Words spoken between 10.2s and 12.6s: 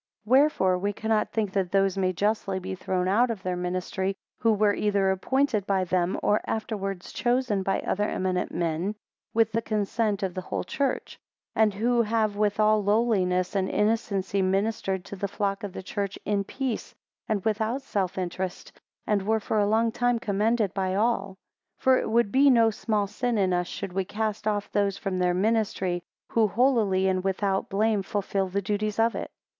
of the whole church; and who have with